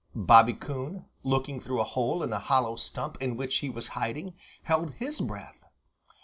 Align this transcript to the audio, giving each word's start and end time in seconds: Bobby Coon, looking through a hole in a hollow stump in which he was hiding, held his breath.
Bobby 0.15 0.55
Coon, 0.55 1.05
looking 1.21 1.59
through 1.59 1.79
a 1.79 1.83
hole 1.83 2.23
in 2.23 2.33
a 2.33 2.39
hollow 2.39 2.75
stump 2.75 3.21
in 3.21 3.37
which 3.37 3.57
he 3.57 3.69
was 3.69 3.89
hiding, 3.89 4.33
held 4.63 4.95
his 4.95 5.21
breath. 5.21 5.63